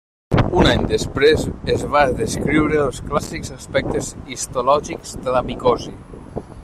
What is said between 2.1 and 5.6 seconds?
descriure els clàssics aspectes histològics de la